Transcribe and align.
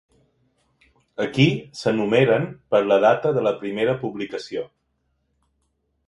Aquí 1.25 1.43
s'enumeren 1.81 2.47
per 2.75 2.81
la 2.87 2.97
data 3.03 3.33
de 3.35 3.43
la 3.49 3.51
primera 3.59 3.95
publicació. 4.05 4.65